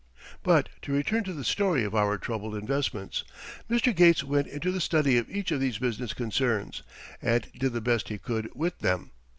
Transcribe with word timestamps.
But 0.41 0.69
to 0.81 0.91
return 0.93 1.23
to 1.25 1.31
the 1.33 1.43
story 1.43 1.83
of 1.83 1.93
our 1.93 2.17
troubled 2.17 2.55
investments: 2.55 3.23
Mr. 3.69 3.95
Gates 3.95 4.23
went 4.23 4.47
into 4.47 4.71
the 4.71 4.81
study 4.81 5.15
of 5.19 5.29
each 5.29 5.51
of 5.51 5.59
these 5.59 5.77
business 5.77 6.15
concerns, 6.15 6.81
and 7.21 7.47
did 7.53 7.73
the 7.73 7.81
best 7.81 8.09
he 8.09 8.17
could 8.17 8.49
with 8.55 8.79
them. 8.79 9.11